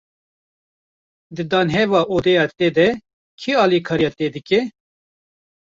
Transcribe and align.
Di 1.35 1.43
danheva 1.51 1.99
odeya 2.15 2.45
te 2.57 2.67
de, 2.77 2.87
kî 3.39 3.51
alîkariya 3.63 4.11
te 4.17 4.27
dike? 4.35 4.59